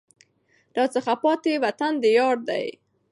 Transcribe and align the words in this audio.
راڅخه 0.75 1.15
پاته 1.23 1.53
وطن 1.63 1.91
د 2.01 2.03
یار 2.17 2.37
دی 2.47 2.65